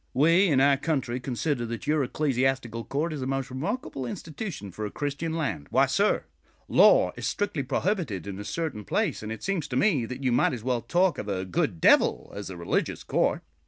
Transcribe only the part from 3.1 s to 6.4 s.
is a most remarkable institution for a Christian land. Why sir,